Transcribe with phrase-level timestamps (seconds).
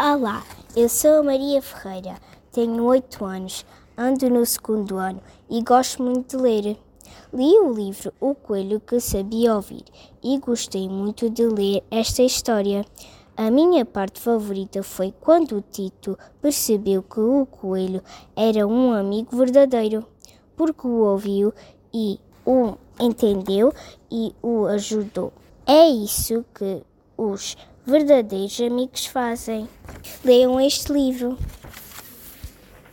[0.00, 0.44] Olá,
[0.76, 2.20] eu sou a Maria Ferreira,
[2.52, 3.66] tenho 8 anos,
[3.96, 6.78] ando no segundo ano e gosto muito de ler.
[7.32, 9.82] Li o livro O Coelho que Sabia Ouvir
[10.22, 12.84] e gostei muito de ler esta história.
[13.36, 18.00] A minha parte favorita foi quando o Tito percebeu que o coelho
[18.36, 20.06] era um amigo verdadeiro,
[20.56, 21.52] porque o ouviu
[21.92, 23.74] e o entendeu
[24.08, 25.32] e o ajudou.
[25.66, 26.84] É isso que
[27.18, 29.68] os verdadeiros amigos fazem.
[30.24, 31.36] Leiam este livro.